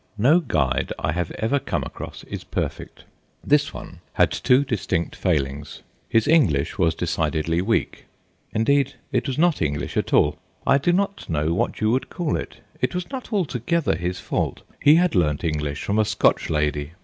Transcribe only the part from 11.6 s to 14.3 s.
you would call it. It was not altogether his